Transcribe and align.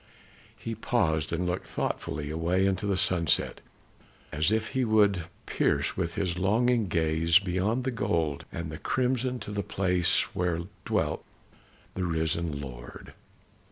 He 0.57 0.73
paused, 0.73 1.31
and 1.31 1.45
looked 1.45 1.67
thoughtfully 1.67 2.31
away 2.31 2.65
into 2.65 2.87
the 2.87 2.97
sunset, 2.97 3.61
as 4.31 4.51
if 4.51 4.69
he 4.69 4.83
would 4.83 5.25
pierce 5.45 5.95
with 5.95 6.15
his 6.15 6.39
longing 6.39 6.87
gaze 6.87 7.37
beyond 7.37 7.83
the 7.83 7.91
gold 7.91 8.43
and 8.51 8.71
the 8.71 8.79
crimson 8.79 9.37
to 9.41 9.51
that 9.51 9.67
place 9.67 10.21
where 10.33 10.61
dwelt 10.85 11.23
the 11.93 12.03
risen 12.03 12.59
Lord. 12.59 13.13